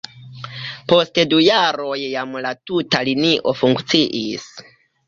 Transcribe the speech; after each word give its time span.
Post 0.93 1.21
du 1.33 1.41
jaroj 1.49 1.99
jam 2.15 2.35
la 2.47 2.55
tuta 2.73 3.07
linio 3.13 3.57
funkciis. 3.63 4.53